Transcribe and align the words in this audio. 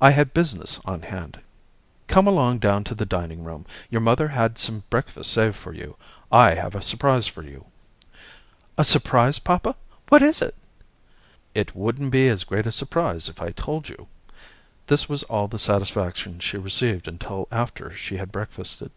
"I 0.00 0.12
had 0.12 0.32
business 0.32 0.78
on 0.84 1.02
hand. 1.02 1.40
Come 2.06 2.28
along 2.28 2.60
down 2.60 2.84
to 2.84 2.94
the 2.94 3.04
dining 3.04 3.42
room. 3.42 3.66
Your 3.90 4.00
mother 4.00 4.28
had 4.28 4.60
some 4.60 4.84
breakfast 4.90 5.32
saved 5.32 5.56
for 5.56 5.72
you. 5.72 5.96
I 6.30 6.54
have 6.54 6.76
a 6.76 6.80
surprise 6.80 7.26
for 7.26 7.42
you." 7.42 7.64
"A 8.76 8.84
surprise, 8.84 9.40
papa? 9.40 9.74
What 10.08 10.22
is 10.22 10.40
it?" 10.40 10.54
"It 11.52 11.74
wouldn't 11.74 12.12
be 12.12 12.28
as 12.28 12.44
great 12.44 12.68
a 12.68 12.70
surprise 12.70 13.28
if 13.28 13.42
I 13.42 13.50
told 13.50 13.88
you." 13.88 14.06
This 14.86 15.08
was 15.08 15.24
all 15.24 15.48
the 15.48 15.58
satisfaction 15.58 16.38
she 16.38 16.56
received 16.56 17.08
until 17.08 17.48
after 17.50 17.92
she 17.96 18.18
had 18.18 18.30
breakfasted. 18.30 18.92